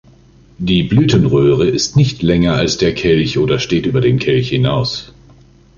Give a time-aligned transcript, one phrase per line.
[0.57, 5.13] Die Blütenröhre ist nicht länger als der Kelch oder steht über den Kelch hinaus.